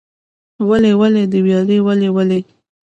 ولي 0.69 0.91
ولې 0.99 1.23
د 1.31 1.33
ویالې 1.45 1.77
ولې 1.87 2.09
ولې؟ 2.15 2.39